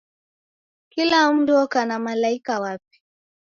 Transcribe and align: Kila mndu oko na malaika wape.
Kila 0.91 1.19
mndu 1.33 1.51
oko 1.63 1.79
na 1.87 1.95
malaika 2.05 2.53
wape. 2.63 2.95